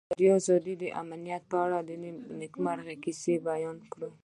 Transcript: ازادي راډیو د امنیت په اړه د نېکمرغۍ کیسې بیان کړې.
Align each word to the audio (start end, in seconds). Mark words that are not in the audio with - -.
ازادي 0.03 0.33
راډیو 0.55 0.75
د 0.83 0.85
امنیت 1.01 1.43
په 1.51 1.57
اړه 1.65 1.79
د 1.89 1.91
نېکمرغۍ 2.39 2.95
کیسې 3.03 3.33
بیان 3.49 3.77
کړې. 3.91 4.09